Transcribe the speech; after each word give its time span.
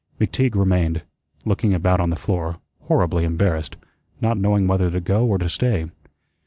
McTeague 0.19 0.55
remained, 0.55 1.03
looking 1.45 1.75
about 1.75 2.01
on 2.01 2.09
the 2.09 2.15
floor, 2.15 2.57
horribly 2.85 3.23
embarrassed, 3.23 3.75
not 4.19 4.35
knowing 4.35 4.65
whether 4.65 4.89
to 4.89 4.99
go 4.99 5.27
or 5.27 5.37
to 5.37 5.47
stay. 5.47 5.89